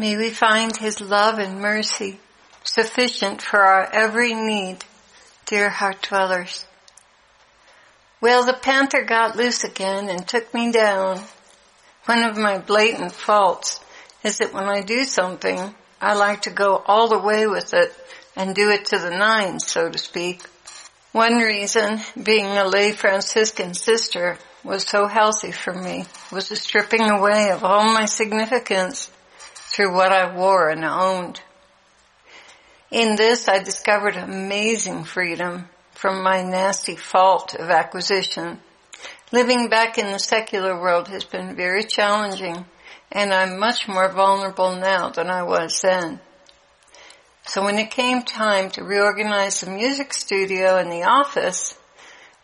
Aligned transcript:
May 0.00 0.16
we 0.16 0.30
find 0.30 0.74
His 0.74 0.98
love 1.02 1.38
and 1.38 1.60
mercy 1.60 2.20
sufficient 2.64 3.42
for 3.42 3.60
our 3.60 3.84
every 3.92 4.32
need, 4.32 4.82
dear 5.44 5.68
heart 5.68 6.00
dwellers. 6.00 6.64
Well, 8.18 8.46
the 8.46 8.54
panther 8.54 9.02
got 9.02 9.36
loose 9.36 9.62
again 9.62 10.08
and 10.08 10.26
took 10.26 10.54
me 10.54 10.72
down. 10.72 11.20
One 12.06 12.24
of 12.24 12.38
my 12.38 12.56
blatant 12.56 13.12
faults 13.12 13.78
is 14.24 14.38
that 14.38 14.54
when 14.54 14.70
I 14.70 14.80
do 14.80 15.04
something, 15.04 15.74
I 16.00 16.14
like 16.14 16.40
to 16.42 16.50
go 16.50 16.82
all 16.86 17.08
the 17.08 17.18
way 17.18 17.46
with 17.46 17.74
it 17.74 17.92
and 18.34 18.54
do 18.54 18.70
it 18.70 18.86
to 18.86 18.98
the 18.98 19.10
nines, 19.10 19.66
so 19.66 19.90
to 19.90 19.98
speak. 19.98 20.46
One 21.12 21.40
reason, 21.40 22.00
being 22.22 22.46
a 22.46 22.64
lay 22.64 22.92
Franciscan 22.92 23.74
sister, 23.74 24.38
was 24.64 24.82
so 24.82 25.06
healthy 25.08 25.52
for 25.52 25.74
me 25.74 26.06
was 26.32 26.48
the 26.48 26.56
stripping 26.56 27.10
away 27.10 27.50
of 27.50 27.64
all 27.64 27.92
my 27.92 28.06
significance 28.06 29.10
through 29.80 29.94
what 29.94 30.12
I 30.12 30.36
wore 30.36 30.68
and 30.68 30.84
owned. 30.84 31.40
In 32.90 33.16
this, 33.16 33.48
I 33.48 33.62
discovered 33.62 34.14
amazing 34.14 35.04
freedom 35.04 35.70
from 35.92 36.22
my 36.22 36.42
nasty 36.42 36.96
fault 36.96 37.54
of 37.54 37.70
acquisition. 37.70 38.58
Living 39.32 39.70
back 39.70 39.96
in 39.96 40.12
the 40.12 40.18
secular 40.18 40.78
world 40.78 41.08
has 41.08 41.24
been 41.24 41.56
very 41.56 41.84
challenging 41.84 42.66
and 43.10 43.32
I'm 43.32 43.58
much 43.58 43.88
more 43.88 44.12
vulnerable 44.12 44.76
now 44.76 45.08
than 45.08 45.30
I 45.30 45.44
was 45.44 45.80
then. 45.80 46.20
So 47.46 47.64
when 47.64 47.78
it 47.78 47.90
came 47.90 48.22
time 48.22 48.68
to 48.72 48.84
reorganize 48.84 49.62
the 49.62 49.70
music 49.70 50.12
studio 50.12 50.76
and 50.76 50.92
the 50.92 51.04
office, 51.04 51.74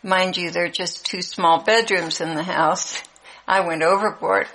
mind 0.01 0.37
you, 0.37 0.49
there 0.49 0.65
are 0.65 0.69
just 0.69 1.05
two 1.05 1.21
small 1.21 1.61
bedrooms 1.61 2.19
in 2.19 2.33
the 2.33 2.41
house, 2.41 3.03
I 3.47 3.59
went 3.59 3.83
overboard. 3.83 4.47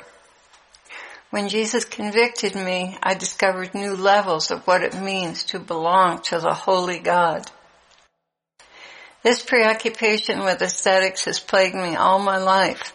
When 1.32 1.48
Jesus 1.48 1.86
convicted 1.86 2.54
me, 2.54 2.98
I 3.02 3.14
discovered 3.14 3.74
new 3.74 3.94
levels 3.96 4.50
of 4.50 4.66
what 4.66 4.82
it 4.82 5.00
means 5.00 5.44
to 5.44 5.58
belong 5.58 6.20
to 6.24 6.38
the 6.38 6.52
Holy 6.52 6.98
God. 6.98 7.50
This 9.22 9.42
preoccupation 9.42 10.40
with 10.40 10.60
aesthetics 10.60 11.24
has 11.24 11.40
plagued 11.40 11.74
me 11.74 11.96
all 11.96 12.18
my 12.18 12.36
life 12.36 12.92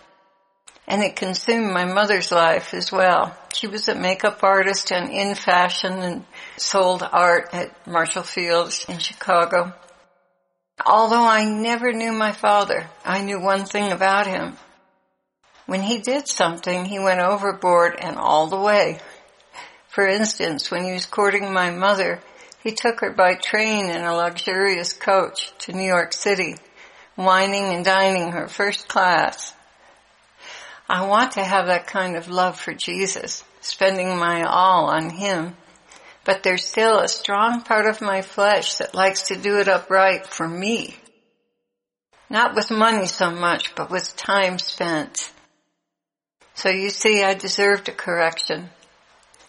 and 0.87 1.01
it 1.01 1.15
consumed 1.15 1.73
my 1.73 1.85
mother's 1.85 2.31
life 2.31 2.75
as 2.75 2.91
well. 2.91 3.35
She 3.55 3.65
was 3.65 3.87
a 3.87 3.95
makeup 3.95 4.43
artist 4.43 4.91
and 4.91 5.11
in 5.11 5.33
fashion 5.33 5.93
and 5.93 6.25
sold 6.57 7.01
art 7.11 7.49
at 7.53 7.87
Marshall 7.87 8.21
Field's 8.21 8.85
in 8.87 8.99
Chicago. 8.99 9.73
Although 10.85 11.25
I 11.25 11.43
never 11.43 11.91
knew 11.91 12.11
my 12.11 12.33
father, 12.33 12.87
I 13.03 13.23
knew 13.23 13.41
one 13.41 13.65
thing 13.65 13.91
about 13.91 14.27
him. 14.27 14.57
When 15.67 15.83
he 15.83 15.99
did 15.99 16.27
something, 16.29 16.85
he 16.85 16.97
went 16.97 17.19
overboard 17.19 17.97
and 17.99 18.15
all 18.15 18.47
the 18.47 18.59
way. 18.59 18.99
For 19.89 20.07
instance, 20.07 20.71
when 20.71 20.85
he 20.85 20.93
was 20.93 21.05
courting 21.05 21.53
my 21.53 21.71
mother, 21.71 22.21
he 22.63 22.71
took 22.71 23.01
her 23.01 23.11
by 23.11 23.35
train 23.35 23.89
in 23.89 24.01
a 24.01 24.15
luxurious 24.15 24.93
coach 24.93 25.51
to 25.59 25.73
New 25.73 25.85
York 25.85 26.13
City, 26.13 26.55
wining 27.17 27.65
and 27.65 27.83
dining 27.83 28.31
her 28.31 28.47
first 28.47 28.87
class. 28.87 29.53
I 30.87 31.05
want 31.05 31.33
to 31.33 31.43
have 31.43 31.65
that 31.65 31.87
kind 31.87 32.15
of 32.15 32.29
love 32.29 32.57
for 32.57 32.73
Jesus, 32.73 33.43
spending 33.59 34.17
my 34.17 34.43
all 34.43 34.85
on 34.85 35.09
Him. 35.09 35.57
But 36.23 36.43
there's 36.43 36.65
still 36.65 36.99
a 36.99 37.09
strong 37.09 37.61
part 37.61 37.87
of 37.87 38.01
my 38.01 38.21
flesh 38.21 38.75
that 38.75 38.95
likes 38.95 39.27
to 39.27 39.35
do 39.35 39.59
it 39.59 39.67
upright 39.67 40.27
for 40.27 40.47
me. 40.47 40.95
Not 42.29 42.55
with 42.55 42.71
money 42.71 43.05
so 43.07 43.31
much, 43.31 43.75
but 43.75 43.89
with 43.89 44.15
time 44.15 44.59
spent. 44.59 45.29
So 46.57 46.69
you 46.69 46.89
see, 46.89 47.23
I 47.23 47.35
deserved 47.35 47.87
a 47.87 47.91
correction. 47.91 48.71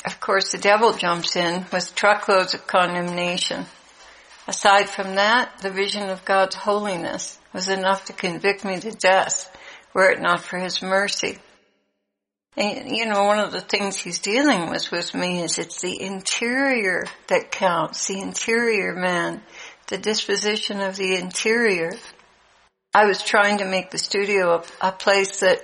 Of 0.05 0.21
course, 0.21 0.53
the 0.53 0.59
devil 0.59 0.93
jumps 0.93 1.37
in 1.37 1.65
with 1.73 1.95
truckloads 1.95 2.53
of 2.53 2.67
condemnation. 2.67 3.65
Aside 4.47 4.91
from 4.91 5.15
that, 5.15 5.59
the 5.63 5.71
vision 5.71 6.11
of 6.11 6.27
God's 6.27 6.55
holiness 6.55 7.39
was 7.55 7.71
enough 7.71 8.05
to 8.05 8.13
convict 8.13 8.63
me 8.63 8.79
to 8.81 8.91
death 8.91 9.51
were 9.95 10.11
it 10.11 10.21
not 10.21 10.41
for 10.41 10.59
his 10.59 10.83
mercy. 10.83 11.39
And, 12.59 12.95
you 12.95 13.07
know, 13.07 13.25
one 13.25 13.39
of 13.39 13.53
the 13.53 13.63
things 13.63 13.97
he's 13.97 14.19
dealing 14.19 14.69
with 14.69 14.91
with 14.93 15.15
me 15.15 15.41
is 15.41 15.59
it's 15.59 15.81
the 15.81 16.03
interior 16.03 17.07
that 17.29 17.51
counts, 17.51 18.07
the 18.07 18.21
interior 18.21 18.95
man, 18.95 19.41
the 19.87 19.97
disposition 19.97 20.83
of 20.83 20.97
the 20.97 21.17
interior. 21.17 21.93
I 22.93 23.07
was 23.07 23.23
trying 23.23 23.59
to 23.59 23.65
make 23.65 23.91
the 23.91 23.99
studio 23.99 24.63
a, 24.83 24.89
a 24.89 24.93
place 24.93 25.41
that 25.41 25.63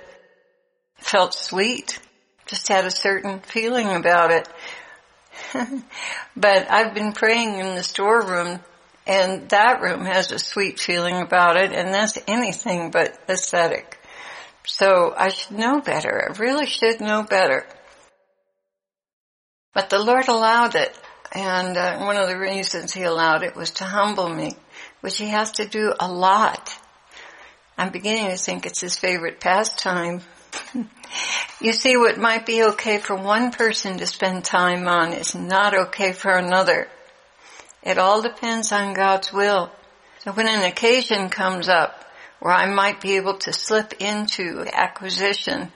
felt 0.97 1.33
sweet, 1.33 1.99
just 2.45 2.67
had 2.67 2.85
a 2.85 2.91
certain 2.91 3.39
feeling 3.39 3.95
about 3.95 4.31
it. 4.31 4.47
but 6.35 6.69
I've 6.69 6.93
been 6.93 7.13
praying 7.13 7.59
in 7.59 7.75
the 7.75 7.83
storeroom 7.83 8.59
and 9.07 9.49
that 9.49 9.81
room 9.81 10.05
has 10.05 10.31
a 10.31 10.39
sweet 10.39 10.79
feeling 10.79 11.17
about 11.17 11.57
it 11.57 11.71
and 11.71 11.93
that's 11.93 12.17
anything 12.27 12.91
but 12.91 13.17
aesthetic. 13.29 13.99
So 14.65 15.13
I 15.15 15.29
should 15.29 15.57
know 15.57 15.79
better. 15.79 16.29
I 16.29 16.37
really 16.39 16.65
should 16.65 16.99
know 16.99 17.23
better. 17.23 17.67
But 19.73 19.89
the 19.89 19.99
Lord 19.99 20.27
allowed 20.27 20.75
it. 20.75 20.97
And 21.31 21.75
uh, 21.75 21.99
one 21.99 22.15
of 22.17 22.29
the 22.29 22.37
reasons 22.37 22.93
He 22.93 23.03
allowed 23.03 23.43
it 23.43 23.55
was 23.55 23.71
to 23.71 23.83
humble 23.83 24.29
me, 24.29 24.55
which 25.01 25.17
He 25.17 25.27
has 25.27 25.51
to 25.53 25.65
do 25.65 25.93
a 25.99 26.09
lot. 26.09 26.77
I'm 27.77 27.91
beginning 27.91 28.29
to 28.29 28.37
think 28.37 28.65
it's 28.65 28.81
His 28.81 28.97
favorite 28.97 29.39
pastime. 29.39 30.21
You 31.61 31.73
see, 31.73 31.97
what 31.97 32.17
might 32.17 32.45
be 32.45 32.63
okay 32.63 32.97
for 32.97 33.15
one 33.15 33.51
person 33.51 33.97
to 33.97 34.05
spend 34.05 34.43
time 34.43 34.87
on 34.87 35.13
is 35.13 35.35
not 35.35 35.73
okay 35.73 36.13
for 36.13 36.31
another. 36.31 36.87
It 37.83 37.97
all 37.97 38.21
depends 38.21 38.71
on 38.71 38.93
God's 38.93 39.31
will. 39.31 39.71
So 40.19 40.31
when 40.31 40.47
an 40.47 40.63
occasion 40.63 41.29
comes 41.29 41.69
up, 41.69 42.05
where 42.39 42.53
I 42.53 42.71
might 42.71 43.01
be 43.01 43.15
able 43.15 43.37
to 43.39 43.53
slip 43.53 43.93
into 43.99 44.65
acquisition. 44.71 45.71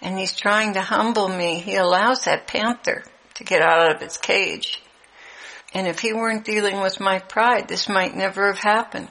And 0.00 0.18
he's 0.18 0.34
trying 0.34 0.74
to 0.74 0.80
humble 0.80 1.28
me. 1.28 1.58
He 1.58 1.74
allows 1.74 2.24
that 2.24 2.46
panther 2.46 3.04
to 3.34 3.44
get 3.44 3.60
out 3.60 3.94
of 3.94 4.00
its 4.00 4.16
cage. 4.16 4.82
And 5.74 5.86
if 5.86 5.98
he 5.98 6.12
weren't 6.12 6.46
dealing 6.46 6.80
with 6.80 7.00
my 7.00 7.18
pride, 7.18 7.68
this 7.68 7.88
might 7.88 8.16
never 8.16 8.46
have 8.46 8.58
happened. 8.58 9.08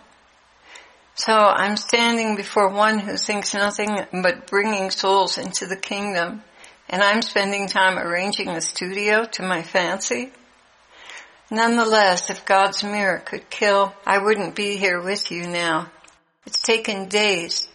So 1.20 1.34
I'm 1.34 1.78
standing 1.78 2.36
before 2.36 2.70
one 2.70 3.00
who 3.00 3.18
thinks 3.18 3.56
nothing 3.56 4.06
but 4.22 4.46
bringing 4.46 4.92
souls 4.92 5.40
into 5.40 5.66
the 5.66 5.76
kingdom. 5.76 6.44
And 6.88 7.02
I'm 7.02 7.24
spending 7.24 7.68
time 7.68 7.98
arranging 7.98 8.54
the 8.54 8.62
studio 8.62 9.26
to 9.26 9.42
my 9.42 9.64
fancy. 9.64 10.32
Nonetheless, 11.50 12.30
if 12.30 12.46
God's 12.46 12.84
mirror 12.84 13.18
could 13.18 13.50
kill, 13.50 13.94
I 14.06 14.20
wouldn't 14.20 14.56
be 14.56 14.78
here 14.78 15.02
with 15.02 15.32
you 15.32 15.48
now. 15.48 15.90
It's 16.46 16.62
taken 16.62 17.10
days 17.10 17.68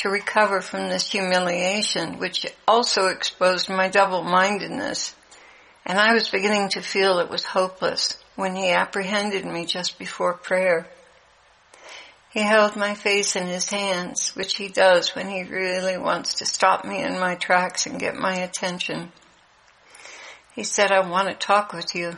to 0.00 0.10
recover 0.10 0.60
from 0.60 0.88
this 0.88 1.10
humiliation, 1.10 2.18
which 2.18 2.46
also 2.68 3.06
exposed 3.06 3.70
my 3.70 3.88
double-mindedness. 3.88 5.14
And 5.86 5.98
I 5.98 6.12
was 6.12 6.28
beginning 6.28 6.68
to 6.70 6.82
feel 6.82 7.20
it 7.20 7.30
was 7.30 7.46
hopeless 7.46 8.22
when 8.34 8.54
he 8.54 8.70
apprehended 8.70 9.46
me 9.46 9.64
just 9.64 9.98
before 9.98 10.34
prayer. 10.34 10.86
He 12.36 12.42
held 12.42 12.76
my 12.76 12.92
face 12.92 13.34
in 13.34 13.46
his 13.46 13.70
hands, 13.70 14.36
which 14.36 14.56
he 14.56 14.68
does 14.68 15.14
when 15.14 15.26
he 15.30 15.44
really 15.44 15.96
wants 15.96 16.34
to 16.34 16.44
stop 16.44 16.84
me 16.84 17.02
in 17.02 17.18
my 17.18 17.34
tracks 17.34 17.86
and 17.86 17.98
get 17.98 18.14
my 18.14 18.34
attention. 18.34 19.10
He 20.54 20.62
said, 20.62 20.92
I 20.92 21.08
want 21.08 21.28
to 21.28 21.34
talk 21.34 21.72
with 21.72 21.94
you. 21.94 22.14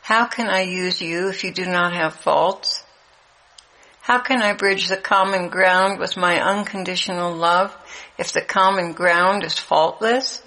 How 0.00 0.24
can 0.24 0.48
I 0.48 0.62
use 0.62 1.02
you 1.02 1.28
if 1.28 1.44
you 1.44 1.52
do 1.52 1.66
not 1.66 1.92
have 1.92 2.14
faults? 2.14 2.82
How 4.00 4.20
can 4.20 4.40
I 4.40 4.54
bridge 4.54 4.88
the 4.88 4.96
common 4.96 5.50
ground 5.50 5.98
with 5.98 6.16
my 6.16 6.40
unconditional 6.40 7.34
love 7.34 7.76
if 8.16 8.32
the 8.32 8.40
common 8.40 8.94
ground 8.94 9.44
is 9.44 9.58
faultless? 9.58 10.40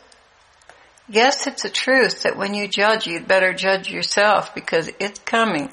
Yes, 1.08 1.46
it's 1.46 1.64
a 1.64 1.70
truth 1.70 2.24
that 2.24 2.38
when 2.38 2.56
you 2.56 2.68
judge, 2.68 3.06
you'd 3.06 3.28
better 3.28 3.54
judge 3.54 3.92
yourself 3.92 4.56
because 4.56 4.90
it's 5.00 5.20
coming. 5.20 5.70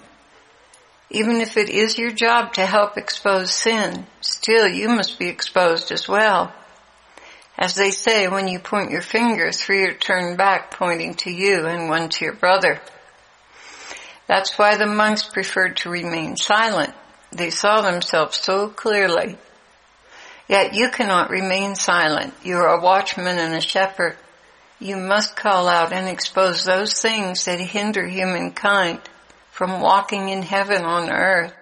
Even 1.12 1.40
if 1.40 1.56
it 1.56 1.68
is 1.68 1.96
your 1.96 2.10
job 2.10 2.54
to 2.54 2.66
help 2.66 2.96
expose 2.96 3.54
sin, 3.54 4.06
still 4.20 4.66
you 4.66 4.88
must 4.88 5.18
be 5.18 5.28
exposed 5.28 5.92
as 5.92 6.08
well. 6.08 6.52
As 7.56 7.74
they 7.74 7.90
say, 7.90 8.26
when 8.28 8.48
you 8.48 8.58
point 8.58 8.90
your 8.90 9.02
finger, 9.02 9.52
three 9.52 9.84
are 9.84 9.94
turned 9.94 10.36
back 10.36 10.72
pointing 10.72 11.14
to 11.16 11.30
you 11.30 11.66
and 11.66 11.88
one 11.88 12.08
to 12.08 12.24
your 12.24 12.34
brother. 12.34 12.80
That's 14.26 14.58
why 14.58 14.76
the 14.76 14.86
monks 14.86 15.22
preferred 15.22 15.76
to 15.78 15.90
remain 15.90 16.36
silent 16.36 16.94
they 17.32 17.50
saw 17.50 17.80
themselves 17.80 18.38
so 18.38 18.68
clearly. 18.68 19.38
Yet 20.48 20.74
you 20.74 20.90
cannot 20.90 21.30
remain 21.30 21.74
silent. 21.74 22.34
You 22.42 22.56
are 22.56 22.76
a 22.76 22.82
watchman 22.82 23.38
and 23.38 23.54
a 23.54 23.60
shepherd. 23.60 24.16
You 24.78 24.96
must 24.96 25.36
call 25.36 25.66
out 25.68 25.92
and 25.92 26.08
expose 26.08 26.64
those 26.64 27.00
things 27.00 27.44
that 27.46 27.60
hinder 27.60 28.06
humankind 28.06 29.00
from 29.52 29.82
walking 29.82 30.30
in 30.30 30.42
heaven 30.42 30.82
on 30.82 31.10
earth. 31.10 31.52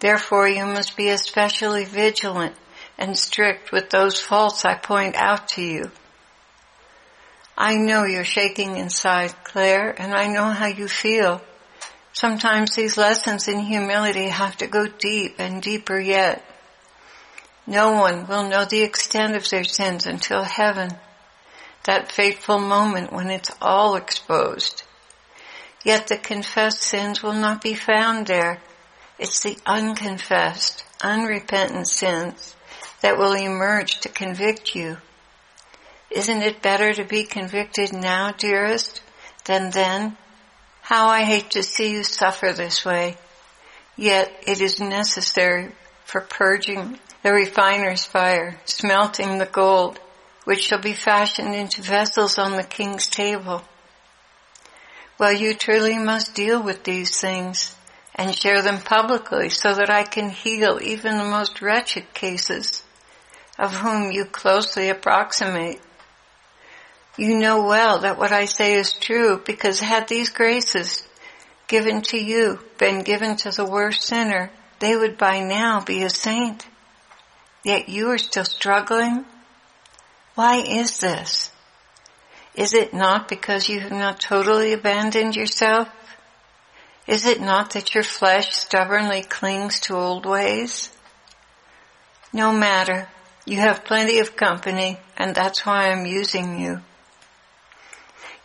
Therefore 0.00 0.46
you 0.46 0.66
must 0.66 0.96
be 0.96 1.08
especially 1.08 1.86
vigilant 1.86 2.54
and 2.98 3.16
strict 3.18 3.72
with 3.72 3.88
those 3.88 4.20
faults 4.20 4.64
I 4.64 4.74
point 4.74 5.16
out 5.16 5.48
to 5.48 5.62
you. 5.62 5.90
I 7.56 7.76
know 7.76 8.04
you're 8.04 8.24
shaking 8.24 8.76
inside, 8.76 9.32
Clare, 9.44 9.94
and 9.98 10.12
I 10.12 10.26
know 10.26 10.44
how 10.44 10.66
you 10.66 10.88
feel. 10.88 11.40
Sometimes 12.12 12.74
these 12.74 12.98
lessons 12.98 13.48
in 13.48 13.60
humility 13.60 14.28
have 14.28 14.56
to 14.58 14.66
go 14.66 14.86
deep 14.86 15.36
and 15.38 15.62
deeper 15.62 15.98
yet. 15.98 16.44
No 17.66 17.92
one 17.92 18.26
will 18.26 18.46
know 18.48 18.66
the 18.66 18.82
extent 18.82 19.36
of 19.36 19.48
their 19.48 19.64
sins 19.64 20.06
until 20.06 20.42
heaven, 20.42 20.90
that 21.84 22.12
fateful 22.12 22.58
moment 22.58 23.12
when 23.12 23.30
it's 23.30 23.50
all 23.60 23.96
exposed. 23.96 24.82
Yet 25.84 26.06
the 26.06 26.16
confessed 26.16 26.82
sins 26.82 27.22
will 27.22 27.32
not 27.32 27.60
be 27.60 27.74
found 27.74 28.26
there. 28.26 28.60
It's 29.18 29.40
the 29.42 29.58
unconfessed, 29.66 30.84
unrepentant 31.00 31.88
sins 31.88 32.54
that 33.00 33.18
will 33.18 33.32
emerge 33.32 34.00
to 34.00 34.08
convict 34.08 34.74
you. 34.74 34.98
Isn't 36.10 36.42
it 36.42 36.62
better 36.62 36.92
to 36.92 37.04
be 37.04 37.24
convicted 37.24 37.92
now, 37.92 38.32
dearest, 38.32 39.02
than 39.44 39.70
then? 39.70 40.16
How 40.82 41.08
I 41.08 41.24
hate 41.24 41.50
to 41.52 41.62
see 41.62 41.90
you 41.92 42.04
suffer 42.04 42.52
this 42.52 42.84
way. 42.84 43.16
Yet 43.96 44.32
it 44.46 44.60
is 44.60 44.80
necessary 44.80 45.72
for 46.04 46.20
purging 46.20 46.98
the 47.22 47.32
refiner's 47.32 48.04
fire, 48.04 48.60
smelting 48.64 49.38
the 49.38 49.46
gold, 49.46 49.98
which 50.44 50.62
shall 50.64 50.80
be 50.80 50.92
fashioned 50.92 51.54
into 51.54 51.82
vessels 51.82 52.38
on 52.38 52.52
the 52.52 52.64
king's 52.64 53.06
table. 53.06 53.62
Well, 55.22 55.32
you 55.32 55.54
truly 55.54 55.98
must 55.98 56.34
deal 56.34 56.60
with 56.60 56.82
these 56.82 57.20
things 57.20 57.76
and 58.12 58.34
share 58.34 58.60
them 58.60 58.80
publicly 58.80 59.50
so 59.50 59.72
that 59.72 59.88
I 59.88 60.02
can 60.02 60.30
heal 60.30 60.80
even 60.82 61.16
the 61.16 61.22
most 61.22 61.62
wretched 61.62 62.12
cases 62.12 62.82
of 63.56 63.72
whom 63.72 64.10
you 64.10 64.24
closely 64.24 64.88
approximate. 64.88 65.80
You 67.16 67.38
know 67.38 67.62
well 67.62 68.00
that 68.00 68.18
what 68.18 68.32
I 68.32 68.46
say 68.46 68.74
is 68.74 68.94
true 68.94 69.40
because 69.46 69.78
had 69.78 70.08
these 70.08 70.28
graces 70.28 71.06
given 71.68 72.02
to 72.10 72.18
you 72.18 72.58
been 72.76 73.04
given 73.04 73.36
to 73.36 73.52
the 73.52 73.64
worst 73.64 74.02
sinner, 74.02 74.50
they 74.80 74.96
would 74.96 75.18
by 75.18 75.38
now 75.38 75.84
be 75.84 76.02
a 76.02 76.10
saint. 76.10 76.66
Yet 77.64 77.88
you 77.88 78.10
are 78.10 78.18
still 78.18 78.44
struggling? 78.44 79.24
Why 80.34 80.56
is 80.56 80.98
this? 80.98 81.51
Is 82.54 82.74
it 82.74 82.92
not 82.92 83.28
because 83.28 83.68
you 83.68 83.80
have 83.80 83.92
not 83.92 84.20
totally 84.20 84.74
abandoned 84.74 85.34
yourself? 85.34 85.88
Is 87.06 87.24
it 87.24 87.40
not 87.40 87.70
that 87.72 87.94
your 87.94 88.04
flesh 88.04 88.54
stubbornly 88.54 89.22
clings 89.22 89.80
to 89.80 89.96
old 89.96 90.26
ways? 90.26 90.90
No 92.32 92.52
matter. 92.52 93.08
You 93.44 93.56
have 93.58 93.84
plenty 93.84 94.18
of 94.18 94.36
company 94.36 94.98
and 95.16 95.34
that's 95.34 95.64
why 95.64 95.90
I'm 95.90 96.06
using 96.06 96.60
you. 96.60 96.80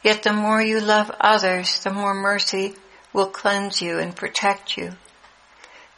Yet 0.03 0.23
the 0.23 0.33
more 0.33 0.61
you 0.61 0.79
love 0.79 1.11
others, 1.19 1.81
the 1.83 1.91
more 1.91 2.13
mercy 2.13 2.75
will 3.11 3.27
cleanse 3.27 3.81
you 3.81 3.99
and 3.99 4.15
protect 4.15 4.77
you. 4.77 4.93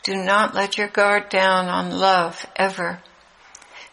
Do 0.03 0.15
not 0.15 0.55
let 0.55 0.77
your 0.77 0.87
guard 0.87 1.29
down 1.29 1.67
on 1.67 1.91
love 1.91 2.45
ever. 2.55 3.01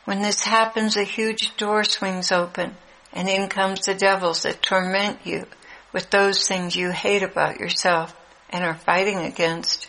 When 0.06 0.22
this 0.22 0.44
happens, 0.44 0.96
a 0.96 1.04
huge 1.04 1.56
door 1.56 1.84
swings 1.84 2.32
open 2.32 2.76
and 3.16 3.30
in 3.30 3.48
comes 3.48 3.86
the 3.86 3.94
devils 3.94 4.42
that 4.42 4.62
torment 4.62 5.18
you 5.24 5.46
with 5.90 6.10
those 6.10 6.46
things 6.46 6.76
you 6.76 6.90
hate 6.90 7.22
about 7.22 7.58
yourself 7.58 8.14
and 8.50 8.62
are 8.62 8.74
fighting 8.74 9.20
against. 9.20 9.88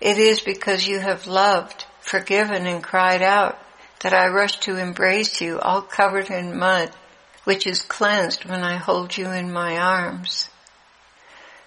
It 0.00 0.16
is 0.16 0.40
because 0.40 0.86
you 0.86 1.00
have 1.00 1.26
loved, 1.26 1.84
forgiven, 2.00 2.66
and 2.68 2.84
cried 2.84 3.20
out 3.20 3.58
that 4.00 4.12
I 4.12 4.28
rush 4.28 4.60
to 4.60 4.76
embrace 4.76 5.40
you 5.40 5.58
all 5.58 5.82
covered 5.82 6.30
in 6.30 6.56
mud, 6.56 6.92
which 7.42 7.66
is 7.66 7.82
cleansed 7.82 8.44
when 8.44 8.62
I 8.62 8.76
hold 8.76 9.16
you 9.16 9.30
in 9.32 9.52
my 9.52 9.76
arms. 9.76 10.48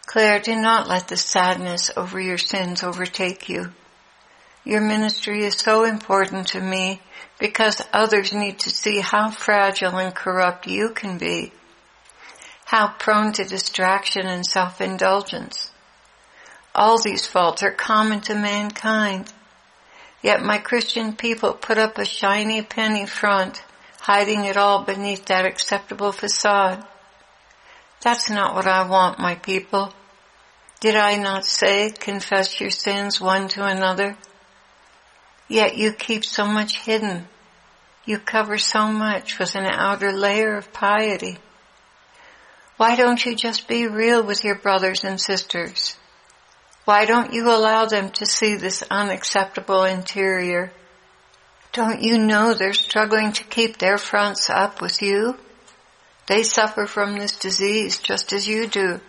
Clare, 0.06 0.40
do 0.40 0.56
not 0.56 0.88
let 0.88 1.10
the 1.10 1.18
sadness 1.18 1.92
over 1.98 2.22
your 2.22 2.38
sins 2.38 2.84
overtake 2.84 3.50
you. 3.50 3.74
Your 4.68 4.82
ministry 4.82 5.46
is 5.46 5.54
so 5.54 5.86
important 5.86 6.48
to 6.48 6.60
me 6.60 7.00
because 7.40 7.82
others 7.94 8.34
need 8.34 8.60
to 8.60 8.70
see 8.70 9.00
how 9.00 9.32
fragile 9.32 9.96
and 9.96 10.14
corrupt 10.14 10.68
you 10.68 10.90
can 10.90 11.18
be, 11.18 11.54
how 12.66 12.90
prone 12.90 13.32
to 13.32 13.46
distraction 13.46 14.28
and 14.28 14.46
self-indulgence. 14.46 15.72
All 16.76 17.02
these 17.02 17.26
faults 17.26 17.64
are 17.64 17.72
common 17.72 18.20
to 18.24 18.36
mankind. 18.36 19.32
Yet 20.22 20.44
my 20.44 20.58
Christian 20.58 21.14
people 21.14 21.54
put 21.54 21.78
up 21.78 21.98
a 21.98 22.04
shiny 22.04 22.62
penny 22.62 23.06
front, 23.06 23.64
hiding 24.02 24.44
it 24.44 24.58
all 24.58 24.84
beneath 24.84 25.28
that 25.28 25.46
acceptable 25.46 26.12
facade. 26.12 26.86
That's 28.02 28.30
not 28.30 28.54
what 28.54 28.68
I 28.68 28.86
want, 28.86 29.18
my 29.18 29.36
people. 29.36 29.94
Did 30.82 30.98
I 30.98 31.16
not 31.16 31.46
say, 31.46 31.90
confess 31.98 32.60
your 32.60 32.70
sins 32.70 33.22
one 33.22 33.48
to 33.48 33.66
another? 33.66 34.18
Yet 35.48 35.78
you 35.78 35.94
keep 35.94 36.26
so 36.26 36.46
much 36.46 36.80
hidden. 36.80 37.28
You 38.06 38.20
cover 38.20 38.58
so 38.58 38.88
much 38.88 39.40
with 39.40 39.56
an 39.56 39.66
outer 39.66 40.12
layer 40.12 40.56
of 40.56 40.74
piety. 40.74 41.38
Why 42.78 42.96
don't 42.96 43.26
you 43.26 43.36
just 43.36 43.68
be 43.68 43.88
real 43.88 44.24
with 44.24 44.44
your 44.44 44.56
brothers 44.56 45.04
and 45.04 45.20
sisters? 45.20 45.98
Why 46.86 47.06
don't 47.06 47.34
you 47.34 47.50
allow 47.50 47.86
them 47.86 48.12
to 48.12 48.26
see 48.26 48.56
this 48.56 48.84
unacceptable 48.90 49.84
interior? 49.84 50.72
Don't 51.74 52.02
you 52.02 52.18
know 52.18 52.54
they're 52.54 52.74
struggling 52.74 53.34
to 53.34 53.44
keep 53.44 53.78
their 53.78 53.98
fronts 53.98 54.50
up 54.50 54.82
with 54.82 55.02
you? 55.02 55.36
They 56.28 56.44
suffer 56.44 56.86
from 56.86 57.16
this 57.16 57.38
disease 57.38 57.98
just 57.98 58.32
as 58.32 58.48
you 58.48 58.68
do. 58.68 59.00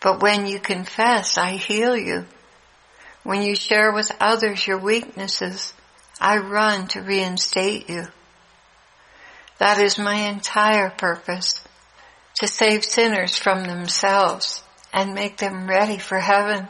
But 0.00 0.22
when 0.22 0.46
you 0.46 0.58
confess, 0.58 1.36
I 1.38 1.52
heal 1.52 1.96
you. 1.96 2.26
When 3.26 3.42
you 3.42 3.56
share 3.56 3.90
with 3.90 4.12
others 4.20 4.68
your 4.68 4.78
weaknesses, 4.78 5.72
I 6.20 6.36
run 6.36 6.86
to 6.90 7.00
reinstate 7.02 7.88
you. 7.88 8.06
That 9.58 9.80
is 9.80 9.98
my 9.98 10.14
entire 10.14 10.90
purpose, 10.90 11.60
to 12.36 12.46
save 12.46 12.84
sinners 12.84 13.36
from 13.36 13.64
themselves 13.64 14.62
and 14.92 15.12
make 15.12 15.38
them 15.38 15.68
ready 15.68 15.98
for 15.98 16.20
heaven. 16.20 16.68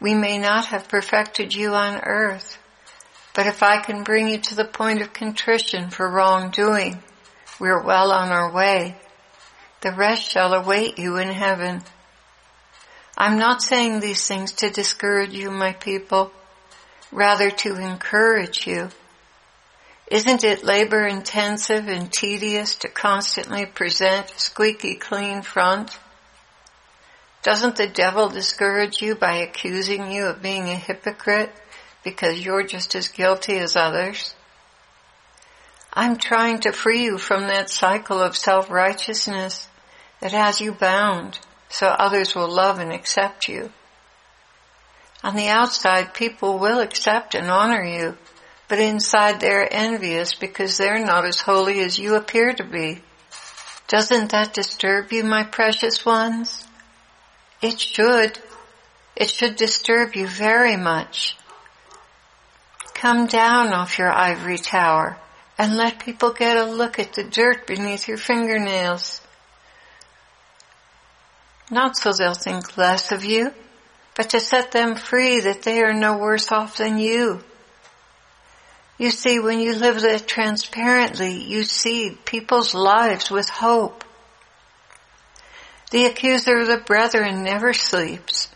We 0.00 0.14
may 0.14 0.38
not 0.38 0.64
have 0.68 0.88
perfected 0.88 1.54
you 1.54 1.74
on 1.74 2.00
earth, 2.00 2.56
but 3.34 3.46
if 3.46 3.62
I 3.62 3.82
can 3.82 4.04
bring 4.04 4.28
you 4.28 4.38
to 4.38 4.54
the 4.54 4.64
point 4.64 5.02
of 5.02 5.12
contrition 5.12 5.90
for 5.90 6.10
wrongdoing, 6.10 7.02
we're 7.60 7.84
well 7.84 8.10
on 8.10 8.30
our 8.30 8.50
way. 8.50 8.96
The 9.82 9.92
rest 9.92 10.30
shall 10.30 10.54
await 10.54 10.98
you 10.98 11.18
in 11.18 11.28
heaven. 11.28 11.82
I'm 13.18 13.38
not 13.38 13.62
saying 13.62 14.00
these 14.00 14.26
things 14.26 14.52
to 14.54 14.68
discourage 14.68 15.32
you, 15.32 15.50
my 15.50 15.72
people, 15.72 16.32
rather 17.10 17.50
to 17.50 17.76
encourage 17.76 18.66
you. 18.66 18.90
Isn't 20.08 20.44
it 20.44 20.64
labor 20.64 21.06
intensive 21.06 21.88
and 21.88 22.12
tedious 22.12 22.74
to 22.76 22.88
constantly 22.88 23.64
present 23.64 24.30
a 24.30 24.38
squeaky 24.38 24.96
clean 24.96 25.40
front? 25.40 25.98
Doesn't 27.42 27.76
the 27.76 27.86
devil 27.86 28.28
discourage 28.28 29.00
you 29.00 29.14
by 29.14 29.36
accusing 29.36 30.12
you 30.12 30.26
of 30.26 30.42
being 30.42 30.68
a 30.68 30.76
hypocrite 30.76 31.52
because 32.04 32.44
you're 32.44 32.64
just 32.64 32.94
as 32.94 33.08
guilty 33.08 33.56
as 33.56 33.76
others? 33.76 34.34
I'm 35.92 36.18
trying 36.18 36.60
to 36.60 36.72
free 36.72 37.04
you 37.04 37.16
from 37.16 37.46
that 37.46 37.70
cycle 37.70 38.20
of 38.20 38.36
self-righteousness 38.36 39.68
that 40.20 40.32
has 40.32 40.60
you 40.60 40.72
bound 40.72 41.38
so 41.76 41.88
others 41.88 42.34
will 42.34 42.48
love 42.48 42.78
and 42.78 42.90
accept 42.90 43.48
you. 43.48 43.70
On 45.22 45.36
the 45.36 45.48
outside, 45.48 46.14
people 46.14 46.58
will 46.58 46.80
accept 46.80 47.34
and 47.34 47.50
honor 47.50 47.84
you, 47.84 48.16
but 48.66 48.78
inside 48.78 49.40
they're 49.40 49.68
envious 49.70 50.32
because 50.32 50.78
they're 50.78 51.04
not 51.04 51.26
as 51.26 51.42
holy 51.42 51.80
as 51.80 51.98
you 51.98 52.14
appear 52.14 52.54
to 52.54 52.64
be. 52.64 53.02
Doesn't 53.88 54.30
that 54.30 54.54
disturb 54.54 55.12
you, 55.12 55.22
my 55.22 55.44
precious 55.44 56.06
ones? 56.06 56.66
It 57.60 57.78
should. 57.78 58.38
It 59.14 59.28
should 59.28 59.56
disturb 59.56 60.16
you 60.16 60.26
very 60.26 60.78
much. 60.78 61.36
Come 62.94 63.26
down 63.26 63.74
off 63.74 63.98
your 63.98 64.10
ivory 64.10 64.56
tower 64.56 65.18
and 65.58 65.76
let 65.76 65.98
people 66.02 66.32
get 66.32 66.56
a 66.56 66.64
look 66.64 66.98
at 66.98 67.12
the 67.12 67.24
dirt 67.24 67.66
beneath 67.66 68.08
your 68.08 68.16
fingernails. 68.16 69.20
Not 71.70 71.96
so 71.96 72.12
they'll 72.12 72.34
think 72.34 72.76
less 72.76 73.10
of 73.10 73.24
you, 73.24 73.52
but 74.14 74.30
to 74.30 74.40
set 74.40 74.72
them 74.72 74.94
free 74.94 75.40
that 75.40 75.62
they 75.62 75.82
are 75.82 75.92
no 75.92 76.16
worse 76.16 76.50
off 76.52 76.76
than 76.76 76.98
you. 76.98 77.42
You 78.98 79.10
see, 79.10 79.38
when 79.38 79.60
you 79.60 79.74
live 79.74 80.00
that 80.00 80.26
transparently, 80.26 81.42
you 81.42 81.64
see 81.64 82.16
people's 82.24 82.74
lives 82.74 83.30
with 83.30 83.48
hope. 83.48 84.04
The 85.90 86.06
accuser 86.06 86.58
of 86.58 86.68
the 86.68 86.78
brethren 86.78 87.42
never 87.42 87.72
sleeps. 87.72 88.48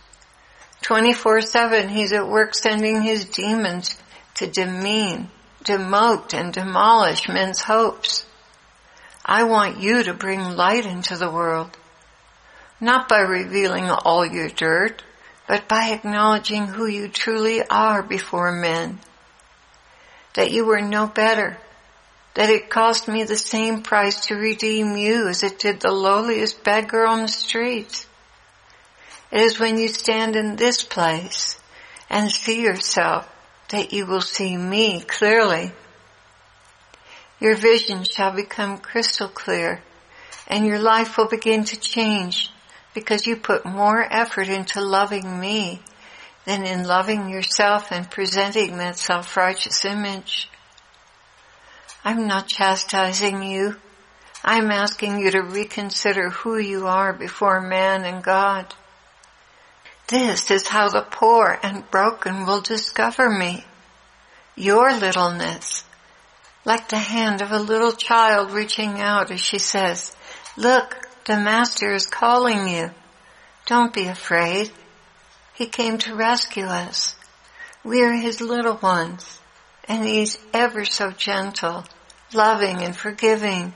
24-7 0.83 1.91
he's 1.91 2.13
at 2.13 2.27
work 2.27 2.55
sending 2.55 3.03
his 3.03 3.27
demons 3.27 3.97
to 4.37 4.47
demean, 4.47 5.29
demote, 5.63 6.33
and 6.33 6.53
demolish 6.53 7.29
men's 7.29 7.61
hopes. 7.61 8.25
I 9.25 9.45
want 9.45 9.79
you 9.79 10.03
to 10.05 10.15
bring 10.15 10.57
light 10.57 10.87
into 10.87 11.17
the 11.17 11.31
world. 11.31 11.77
Not 12.81 13.09
by 13.09 13.21
revealing 13.21 13.91
all 13.91 14.25
your 14.25 14.49
dirt, 14.49 15.03
but 15.47 15.69
by 15.69 15.91
acknowledging 15.91 16.67
who 16.67 16.87
you 16.87 17.09
truly 17.09 17.63
are 17.69 18.03
before 18.03 18.53
men. 18.53 19.01
That 20.35 20.51
you 20.51 20.65
were 20.65 20.81
no 20.81 21.07
better. 21.07 21.59
That 22.35 22.49
it 22.49 22.71
cost 22.71 23.09
me 23.09 23.25
the 23.25 23.37
same 23.37 23.83
price 23.83 24.27
to 24.27 24.37
redeem 24.37 24.97
you 24.97 25.29
as 25.29 25.43
it 25.43 25.59
did 25.59 25.81
the 25.81 25.93
lowliest 25.93 26.65
beggar 26.65 27.05
on 27.05 27.23
the 27.23 27.29
streets. 27.29 28.07
It 29.31 29.43
is 29.43 29.61
when 29.61 29.77
you 29.79 29.89
stand 29.89 30.35
in 30.35 30.57
this 30.57 30.83
place 30.83 31.61
and 32.09 32.31
see 32.31 32.63
yourself 32.63 33.29
that 33.69 33.93
you 33.93 34.07
will 34.07 34.23
see 34.23 34.57
me 34.57 35.03
clearly. 35.03 35.73
Your 37.41 37.57
vision 37.57 38.05
shall 38.05 38.33
become 38.33 38.79
crystal 38.79 39.29
clear 39.29 39.83
and 40.47 40.67
your 40.67 40.79
life 40.79 41.17
will 41.17 41.29
begin 41.29 41.65
to 41.65 41.79
change 41.79 42.51
because 42.95 43.27
you 43.27 43.37
put 43.37 43.65
more 43.65 44.03
effort 44.13 44.49
into 44.49 44.81
loving 44.81 45.39
me 45.41 45.81
than 46.45 46.65
in 46.65 46.87
loving 46.87 47.29
yourself 47.29 47.93
and 47.93 48.11
presenting 48.11 48.79
that 48.79 48.99
self-righteous 48.99 49.85
image. 49.85 50.49
I'm 52.05 52.27
not 52.27 52.49
chastising 52.49 53.43
you. 53.43 53.77
I'm 54.43 54.71
asking 54.71 55.19
you 55.21 55.31
to 55.33 55.43
reconsider 55.43 56.31
who 56.31 56.57
you 56.57 56.87
are 56.87 57.13
before 57.13 57.61
man 57.61 58.05
and 58.05 58.25
God. 58.25 58.75
This 60.09 60.51
is 60.51 60.67
how 60.67 60.89
the 60.89 61.03
poor 61.03 61.59
and 61.63 61.89
broken 61.91 62.47
will 62.47 62.63
discover 62.63 63.31
me. 63.31 63.65
Your 64.57 64.93
littleness, 64.93 65.85
like 66.65 66.89
the 66.89 66.99
hand 66.99 67.43
of 67.43 67.53
a 67.53 67.59
little 67.59 67.93
child 67.93 68.51
reaching 68.51 69.01
out 69.01 69.31
as 69.31 69.41
she 69.41 69.59
says, 69.59 70.17
look, 70.57 70.97
the 71.31 71.41
master 71.41 71.93
is 71.95 72.07
calling 72.07 72.69
you. 72.69 72.91
Don't 73.67 73.93
be 73.93 74.07
afraid. 74.07 74.71
He 75.55 75.67
came 75.67 75.99
to 75.99 76.15
rescue 76.15 76.65
us. 76.65 77.15
We 77.85 78.03
are 78.03 78.13
his 78.13 78.41
little 78.41 78.77
ones 78.77 79.41
and 79.89 80.05
he's 80.05 80.39
ever 80.53 80.85
so 80.85 81.11
gentle, 81.11 81.85
loving 82.35 82.83
and 82.83 82.95
forgiving. 82.95 83.75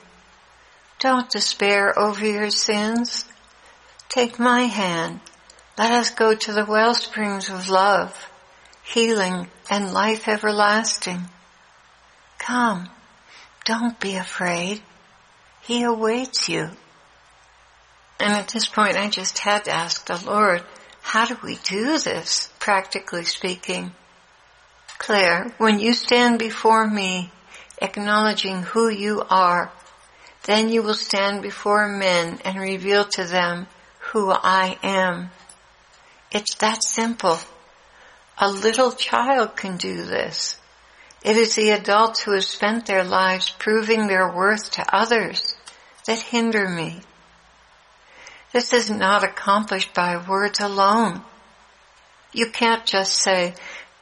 Don't 0.99 1.31
despair 1.31 1.99
over 1.99 2.27
your 2.27 2.51
sins. 2.51 3.25
Take 4.09 4.39
my 4.39 4.63
hand 4.63 5.21
let 5.77 5.91
us 5.91 6.11
go 6.11 6.37
to 6.37 6.53
the 6.53 6.65
well 6.65 6.95
springs 6.95 7.49
of 7.49 7.69
love, 7.69 8.31
healing, 8.85 9.49
and 9.69 9.93
life 9.93 10.29
everlasting. 10.29 11.29
Come, 12.39 12.91
don't 13.65 13.99
be 13.99 14.15
afraid. 14.15 14.83
He 15.63 15.83
awaits 15.83 16.49
you. 16.49 16.71
And 18.21 18.33
at 18.33 18.49
this 18.49 18.67
point 18.67 18.97
I 18.97 19.09
just 19.09 19.39
had 19.39 19.65
to 19.65 19.73
ask 19.73 20.07
the 20.07 20.25
Lord, 20.25 20.63
how 21.03 21.27
do 21.27 21.37
we 21.43 21.57
do 21.65 21.99
this, 21.99 22.51
practically 22.59 23.25
speaking? 23.25 23.93
Clare, 24.99 25.53
when 25.59 25.81
you 25.81 25.93
stand 25.93 26.39
before 26.39 26.87
me, 26.87 27.31
acknowledging 27.83 28.63
who 28.63 28.89
you 28.89 29.23
are, 29.29 29.71
then 30.45 30.69
you 30.69 30.83
will 30.83 30.95
stand 30.95 31.43
before 31.43 31.89
men 31.89 32.39
and 32.45 32.59
reveal 32.59 33.05
to 33.05 33.25
them 33.25 33.67
who 34.13 34.31
I 34.31 34.79
am. 34.83 35.31
It's 36.31 36.55
that 36.57 36.83
simple. 36.83 37.39
A 38.39 38.51
little 38.51 38.93
child 38.93 39.57
can 39.57 39.77
do 39.77 40.05
this. 40.05 40.59
It 41.23 41.37
is 41.37 41.55
the 41.55 41.71
adults 41.71 42.23
who 42.23 42.33
have 42.33 42.45
spent 42.45 42.87
their 42.87 43.05
lives 43.05 43.51
proving 43.51 44.07
their 44.07 44.31
worth 44.31 44.73
to 44.73 44.95
others 44.95 45.55
that 46.07 46.19
hinder 46.19 46.69
me. 46.69 47.01
This 48.55 48.73
is 48.73 48.89
not 48.89 49.25
accomplished 49.25 49.93
by 49.95 50.17
words 50.17 50.61
alone. 50.61 51.23
You 52.33 52.53
can't 52.53 52.87
just 52.87 53.15
say, 53.15 53.55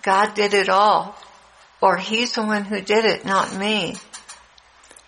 God 0.02 0.34
did 0.34 0.52
it 0.52 0.68
all, 0.68 1.16
or 1.80 1.96
He's 1.96 2.34
the 2.34 2.42
one 2.42 2.66
who 2.66 2.82
did 2.82 3.06
it, 3.06 3.24
not 3.24 3.56
me. 3.56 3.96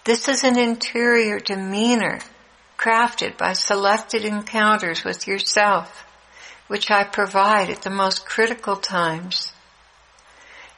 This 0.05 0.29
is 0.29 0.45
an 0.45 0.59
interior 0.59 1.39
demeanor 1.39 2.21
crafted 2.79 3.37
by 3.37 3.53
selected 3.53 4.25
encounters 4.25 5.05
with 5.05 5.27
yourself 5.27 6.07
which 6.67 6.91
I 6.91 7.05
provide 7.05 7.69
at 7.69 7.83
the 7.83 7.91
most 7.91 8.25
critical 8.25 8.77
times. 8.77 9.53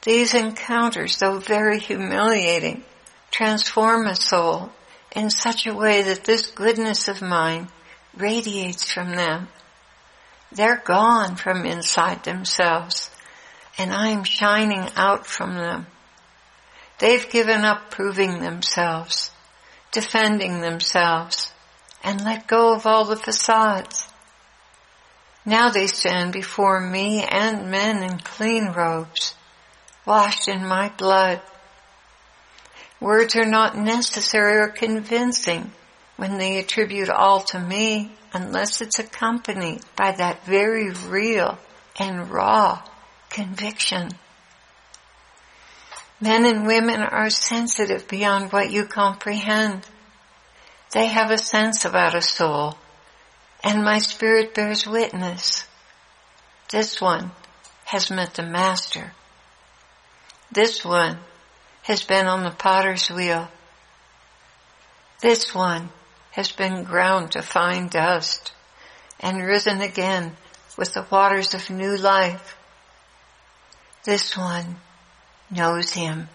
These 0.02 0.35
encounters, 0.35 1.18
though 1.18 1.38
very 1.38 1.78
humiliating, 1.78 2.82
transform 3.30 4.08
a 4.08 4.16
soul 4.16 4.73
in 5.14 5.30
such 5.30 5.68
a 5.68 5.75
way 5.75 6.02
that 6.02 6.25
this 6.25 6.49
goodness 6.49 7.06
of 7.06 7.23
mine 7.23 7.68
radiates 8.16 8.90
from 8.90 9.14
them. 9.16 9.49
They're 10.52 10.82
gone 10.85 11.37
from 11.37 11.66
inside 11.66 12.25
themselves 12.25 13.11
and 13.78 13.92
I'm 13.92 14.25
shining 14.25 14.88
out 14.96 15.26
from 15.26 15.54
them. 15.54 15.87
They've 16.99 17.28
given 17.28 17.64
up 17.64 17.90
proving 17.90 18.40
themselves, 18.40 19.30
defending 19.92 20.61
themselves, 20.61 21.52
and 22.02 22.25
let 22.25 22.46
go 22.46 22.75
of 22.75 22.87
all 22.87 23.04
the 23.04 23.16
facades. 23.16 24.08
Now 25.44 25.70
they 25.70 25.87
stand 25.87 26.32
before 26.32 26.80
me 26.80 27.23
and 27.23 27.70
men 27.70 28.02
in 28.02 28.18
clean 28.18 28.73
robes, 28.73 29.35
washed 30.06 30.49
in 30.49 30.66
my 30.66 30.90
blood. 30.96 31.42
Words 32.99 33.37
are 33.37 33.46
not 33.46 33.76
necessary 33.76 34.56
or 34.56 34.68
convincing 34.68 35.70
when 36.16 36.38
they 36.38 36.58
attribute 36.58 37.08
all 37.08 37.40
to 37.40 37.61
me 37.61 38.12
unless 38.32 38.80
it's 38.80 38.99
accompanied 38.99 39.80
by 39.96 40.12
that 40.12 40.44
very 40.44 40.90
real 40.90 41.58
and 41.99 42.30
raw 42.30 42.82
conviction. 43.30 44.11
Men 46.20 46.46
and 46.46 46.66
women 46.66 47.00
are 47.00 47.30
sensitive 47.30 48.08
beyond 48.08 48.52
what 48.52 48.70
you 48.70 48.85
comprehend. 48.85 49.87
They 50.92 51.06
have 51.06 51.30
a 51.30 51.38
sense 51.38 51.85
about 51.85 52.14
a 52.14 52.23
soul 52.23 52.76
and 53.62 53.85
my 53.85 53.99
spirit 53.99 54.54
bears 54.54 54.87
witness. 54.87 55.66
This 56.70 57.00
one 57.00 57.32
has 57.85 58.11
met 58.11 58.35
the 58.35 58.42
master. 58.42 59.12
This 60.52 60.85
one 60.85 61.18
has 61.82 62.02
been 62.02 62.26
on 62.26 62.44
the 62.44 62.50
potter's 62.50 63.08
wheel. 63.11 63.49
This 65.20 65.54
one 65.54 65.90
has 66.37 66.52
been 66.52 66.85
ground 66.85 67.33
to 67.33 67.40
fine 67.40 67.88
dust 67.88 68.52
and 69.21 69.43
risen 69.43 69.81
again 69.81 70.31
with 70.76 70.93
the 70.93 71.07
waters 71.11 71.55
of 71.55 71.71
new 71.71 71.97
life. 71.97 72.59
This 74.05 74.37
one 74.37 74.76
knows 75.50 75.93
him. 75.93 76.28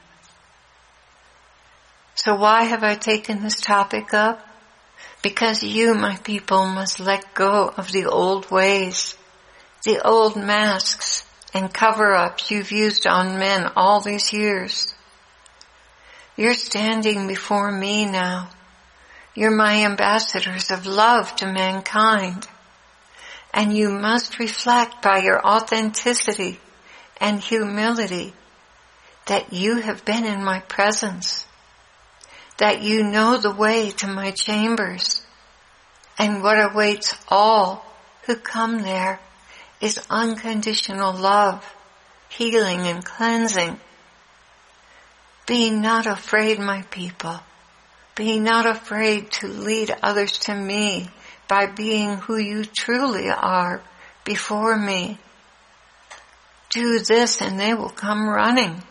So 2.15 2.34
why 2.34 2.63
have 2.63 2.84
I 2.84 2.96
taken 2.96 3.43
this 3.43 3.62
topic 3.62 4.12
up? 4.12 4.43
Because 5.22 5.62
you, 5.62 5.93
my 5.93 6.15
people, 6.17 6.65
must 6.65 7.00
let 7.00 7.36
go 7.36 7.72
of 7.77 7.91
the 7.91 8.08
old 8.08 8.50
ways, 8.50 9.15
the 9.86 10.03
old 10.03 10.36
masks 10.36 11.29
and 11.53 11.72
cover-ups 11.72 12.50
you've 12.50 12.72
used 12.72 13.05
on 13.05 13.38
men 13.38 13.72
all 13.75 14.01
these 14.01 14.34
years. 14.34 14.96
You're 16.36 16.55
standing 16.55 17.27
before 17.27 17.72
me 17.72 18.05
now. 18.05 18.50
You're 19.33 19.55
my 19.55 19.85
ambassadors 19.85 20.71
of 20.71 20.85
love 20.85 21.35
to 21.38 21.45
mankind. 21.45 22.47
And 23.53 23.75
you 23.75 23.89
must 23.89 24.39
reflect 24.39 25.01
by 25.01 25.19
your 25.19 25.45
authenticity 25.45 26.59
and 27.19 27.39
humility 27.39 28.33
that 29.27 29.53
you 29.53 29.77
have 29.77 30.05
been 30.05 30.25
in 30.25 30.43
my 30.43 30.59
presence 30.61 31.45
that 32.61 32.83
you 32.83 33.01
know 33.01 33.38
the 33.38 33.50
way 33.51 33.89
to 33.89 34.05
my 34.05 34.29
chambers. 34.29 35.25
And 36.19 36.43
what 36.43 36.59
awaits 36.59 37.15
all 37.27 37.83
who 38.27 38.35
come 38.35 38.83
there 38.83 39.19
is 39.81 40.00
unconditional 40.11 41.11
love, 41.11 41.65
healing 42.29 42.81
and 42.81 43.03
cleansing. 43.03 43.79
Be 45.47 45.71
not 45.71 46.05
afraid, 46.05 46.59
my 46.59 46.83
people. 46.83 47.39
Be 48.15 48.39
not 48.39 48.65
afraid 48.65 49.31
to 49.31 49.47
lead 49.47 49.95
others 50.03 50.37
to 50.39 50.55
me 50.55 51.09
by 51.47 51.65
being 51.65 52.17
who 52.17 52.37
you 52.37 52.65
truly 52.65 53.29
are 53.29 53.81
before 54.23 54.77
me. 54.77 55.17
Do 56.69 56.99
this 56.99 57.41
and 57.41 57.59
they 57.59 57.73
will 57.73 57.89
come 57.89 58.27
running. 58.27 58.83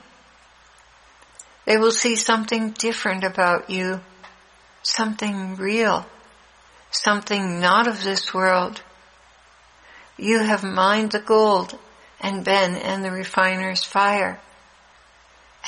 They 1.66 1.76
will 1.76 1.92
see 1.92 2.16
something 2.16 2.70
different 2.72 3.24
about 3.24 3.70
you, 3.70 4.00
something 4.82 5.56
real, 5.56 6.06
something 6.90 7.60
not 7.60 7.86
of 7.86 8.02
this 8.02 8.34
world. 8.34 8.82
You 10.16 10.40
have 10.40 10.64
mined 10.64 11.12
the 11.12 11.20
gold 11.20 11.78
and 12.20 12.44
been 12.44 12.76
in 12.76 13.02
the 13.02 13.10
refiner's 13.10 13.84
fire, 13.84 14.40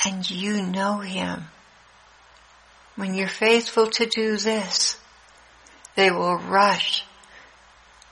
and 0.05 0.29
you 0.29 0.61
know 0.61 0.99
him. 0.99 1.45
When 2.95 3.13
you're 3.15 3.27
faithful 3.27 3.87
to 3.87 4.05
do 4.05 4.37
this, 4.37 4.97
they 5.95 6.11
will 6.11 6.37
rush 6.37 7.03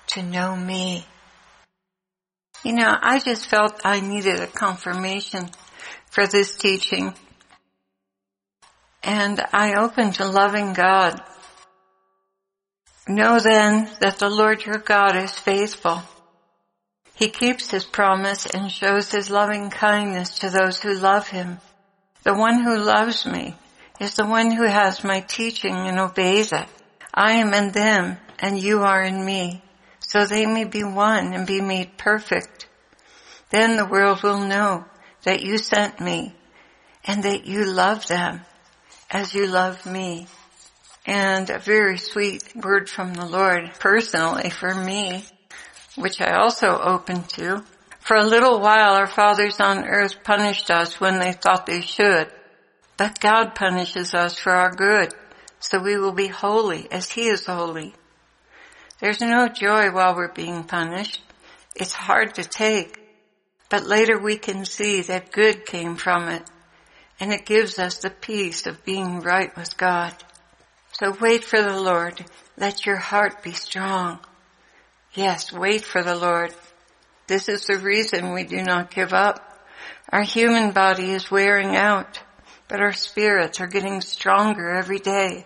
to 0.07 0.23
know 0.23 0.55
me. 0.55 1.05
You 2.63 2.73
know, 2.73 2.95
I 3.01 3.19
just 3.19 3.47
felt 3.47 3.81
I 3.85 4.01
needed 4.01 4.39
a 4.39 4.47
confirmation 4.47 5.49
for 6.09 6.27
this 6.27 6.55
teaching. 6.57 7.13
And 9.03 9.43
I 9.51 9.75
opened 9.75 10.15
to 10.15 10.27
loving 10.27 10.73
God. 10.73 11.19
Know 13.07 13.39
then 13.39 13.89
that 13.99 14.19
the 14.19 14.29
Lord 14.29 14.63
your 14.63 14.77
God 14.77 15.15
is 15.15 15.31
faithful. 15.31 16.03
He 17.15 17.29
keeps 17.29 17.71
his 17.71 17.83
promise 17.83 18.45
and 18.45 18.71
shows 18.71 19.11
his 19.11 19.29
loving 19.29 19.69
kindness 19.69 20.39
to 20.39 20.49
those 20.49 20.79
who 20.79 20.93
love 20.93 21.27
him. 21.27 21.59
The 22.23 22.33
one 22.33 22.63
who 22.63 22.77
loves 22.77 23.25
me 23.25 23.55
is 24.01 24.15
the 24.15 24.25
one 24.25 24.49
who 24.49 24.63
has 24.63 25.03
my 25.03 25.19
teaching 25.19 25.75
and 25.75 25.99
obeys 25.99 26.51
it. 26.51 26.67
I 27.13 27.33
am 27.33 27.53
in 27.53 27.71
them 27.71 28.17
and 28.39 28.57
you 28.57 28.81
are 28.81 29.03
in 29.03 29.23
me, 29.23 29.61
so 29.99 30.25
they 30.25 30.47
may 30.47 30.63
be 30.63 30.83
one 30.83 31.33
and 31.33 31.45
be 31.45 31.61
made 31.61 31.99
perfect. 31.99 32.67
Then 33.51 33.77
the 33.77 33.85
world 33.85 34.23
will 34.23 34.39
know 34.39 34.85
that 35.21 35.43
you 35.43 35.59
sent 35.59 35.99
me 35.99 36.33
and 37.05 37.21
that 37.23 37.45
you 37.45 37.65
love 37.65 38.07
them 38.07 38.41
as 39.11 39.35
you 39.35 39.45
love 39.45 39.85
me. 39.85 40.25
And 41.05 41.51
a 41.51 41.59
very 41.59 41.99
sweet 41.99 42.55
word 42.55 42.89
from 42.89 43.13
the 43.13 43.25
Lord 43.25 43.71
personally 43.79 44.49
for 44.49 44.73
me 44.73 45.25
which 45.95 46.21
I 46.21 46.37
also 46.37 46.67
opened 46.79 47.29
to. 47.29 47.63
For 47.99 48.17
a 48.17 48.25
little 48.25 48.59
while 48.59 48.95
our 48.95 49.05
fathers 49.05 49.59
on 49.59 49.85
earth 49.85 50.23
punished 50.23 50.71
us 50.71 50.99
when 50.99 51.19
they 51.19 51.33
thought 51.33 51.67
they 51.67 51.81
should, 51.81 52.31
but 53.01 53.19
God 53.19 53.55
punishes 53.55 54.13
us 54.13 54.37
for 54.37 54.51
our 54.51 54.69
good, 54.69 55.11
so 55.59 55.79
we 55.79 55.97
will 55.97 56.11
be 56.11 56.27
holy 56.27 56.87
as 56.91 57.09
He 57.09 57.29
is 57.29 57.47
holy. 57.47 57.95
There's 58.99 59.19
no 59.21 59.47
joy 59.47 59.89
while 59.89 60.15
we're 60.15 60.31
being 60.31 60.65
punished. 60.65 61.19
It's 61.75 61.93
hard 61.93 62.35
to 62.35 62.43
take, 62.43 62.99
but 63.71 63.87
later 63.87 64.19
we 64.19 64.37
can 64.37 64.65
see 64.65 65.01
that 65.01 65.31
good 65.31 65.65
came 65.65 65.95
from 65.95 66.29
it, 66.29 66.43
and 67.19 67.33
it 67.33 67.47
gives 67.47 67.79
us 67.79 67.97
the 67.97 68.11
peace 68.11 68.67
of 68.67 68.85
being 68.85 69.21
right 69.21 69.49
with 69.57 69.77
God. 69.77 70.13
So 70.91 71.17
wait 71.19 71.43
for 71.43 71.59
the 71.59 71.81
Lord. 71.81 72.23
Let 72.55 72.85
your 72.85 72.97
heart 72.97 73.41
be 73.41 73.53
strong. 73.53 74.19
Yes, 75.15 75.51
wait 75.51 75.83
for 75.83 76.03
the 76.03 76.15
Lord. 76.15 76.53
This 77.25 77.49
is 77.49 77.65
the 77.65 77.79
reason 77.79 78.31
we 78.31 78.43
do 78.43 78.61
not 78.61 78.93
give 78.93 79.11
up. 79.11 79.65
Our 80.11 80.21
human 80.21 80.69
body 80.69 81.09
is 81.09 81.31
wearing 81.31 81.75
out, 81.75 82.19
but 82.71 82.79
our 82.79 82.93
spirits 82.93 83.59
are 83.59 83.67
getting 83.67 83.99
stronger 83.99 84.69
every 84.71 84.97
day. 84.97 85.45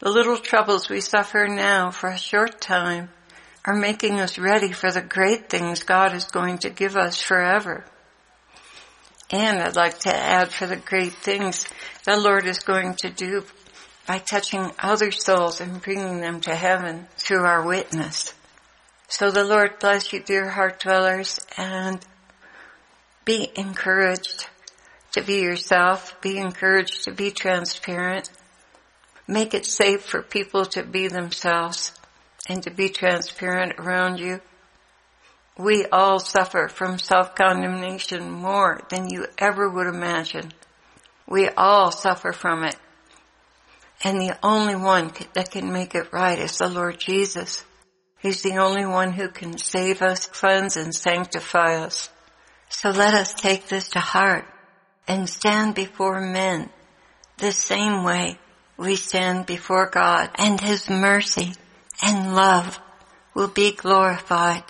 The 0.00 0.10
little 0.10 0.36
troubles 0.36 0.88
we 0.88 1.00
suffer 1.00 1.46
now 1.46 1.92
for 1.92 2.10
a 2.10 2.18
short 2.18 2.60
time 2.60 3.10
are 3.64 3.76
making 3.76 4.18
us 4.18 4.36
ready 4.36 4.72
for 4.72 4.90
the 4.90 5.00
great 5.00 5.48
things 5.48 5.84
God 5.84 6.12
is 6.12 6.24
going 6.24 6.58
to 6.58 6.70
give 6.70 6.96
us 6.96 7.22
forever. 7.22 7.84
And 9.30 9.60
I'd 9.60 9.76
like 9.76 10.00
to 10.00 10.12
add 10.12 10.50
for 10.50 10.66
the 10.66 10.76
great 10.76 11.12
things 11.12 11.64
the 12.04 12.16
Lord 12.16 12.44
is 12.44 12.58
going 12.58 12.96
to 12.96 13.10
do 13.10 13.44
by 14.04 14.18
touching 14.18 14.72
other 14.80 15.12
souls 15.12 15.60
and 15.60 15.80
bringing 15.80 16.20
them 16.20 16.40
to 16.40 16.56
heaven 16.56 17.06
through 17.16 17.44
our 17.44 17.64
witness. 17.64 18.34
So 19.06 19.30
the 19.30 19.44
Lord 19.44 19.78
bless 19.78 20.12
you, 20.12 20.18
dear 20.18 20.50
heart 20.50 20.80
dwellers, 20.80 21.38
and 21.56 22.04
be 23.24 23.48
encouraged 23.54 24.48
to 25.14 25.22
be 25.22 25.40
yourself. 25.40 26.20
Be 26.20 26.38
encouraged 26.38 27.04
to 27.04 27.12
be 27.12 27.30
transparent. 27.30 28.30
Make 29.26 29.54
it 29.54 29.64
safe 29.64 30.02
for 30.02 30.22
people 30.22 30.66
to 30.66 30.82
be 30.82 31.08
themselves 31.08 31.92
and 32.48 32.62
to 32.64 32.70
be 32.70 32.88
transparent 32.88 33.74
around 33.78 34.18
you. 34.18 34.40
We 35.56 35.86
all 35.86 36.18
suffer 36.18 36.68
from 36.68 36.98
self-condemnation 36.98 38.30
more 38.30 38.82
than 38.90 39.08
you 39.08 39.26
ever 39.38 39.70
would 39.70 39.86
imagine. 39.86 40.52
We 41.28 41.48
all 41.48 41.92
suffer 41.92 42.32
from 42.32 42.64
it. 42.64 42.76
And 44.02 44.20
the 44.20 44.36
only 44.42 44.74
one 44.74 45.12
that 45.34 45.52
can 45.52 45.72
make 45.72 45.94
it 45.94 46.12
right 46.12 46.38
is 46.38 46.58
the 46.58 46.68
Lord 46.68 46.98
Jesus. 46.98 47.64
He's 48.18 48.42
the 48.42 48.56
only 48.56 48.84
one 48.84 49.12
who 49.12 49.28
can 49.28 49.58
save 49.58 50.02
us, 50.02 50.26
cleanse 50.26 50.76
and 50.76 50.94
sanctify 50.94 51.76
us. 51.76 52.10
So 52.68 52.90
let 52.90 53.14
us 53.14 53.32
take 53.32 53.68
this 53.68 53.90
to 53.90 54.00
heart 54.00 54.44
and 55.06 55.28
stand 55.28 55.74
before 55.74 56.20
men 56.20 56.70
the 57.38 57.52
same 57.52 58.04
way 58.04 58.38
we 58.76 58.96
stand 58.96 59.46
before 59.46 59.88
God 59.88 60.30
and 60.36 60.60
His 60.60 60.88
mercy 60.88 61.52
and 62.02 62.34
love 62.34 62.78
will 63.34 63.48
be 63.48 63.72
glorified 63.72 64.64